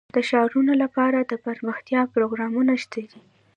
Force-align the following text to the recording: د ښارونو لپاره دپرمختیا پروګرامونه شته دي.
د 0.15 0.17
ښارونو 0.29 0.73
لپاره 0.83 1.17
دپرمختیا 1.31 2.01
پروګرامونه 2.13 2.73
شته 2.83 3.01
دي. 3.09 3.19